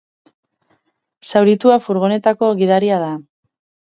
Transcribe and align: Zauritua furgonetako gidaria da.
Zauritua 1.33 1.77
furgonetako 1.87 2.51
gidaria 2.63 3.01
da. 3.07 3.13